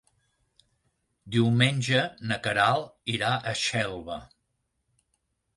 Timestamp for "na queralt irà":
2.31-3.31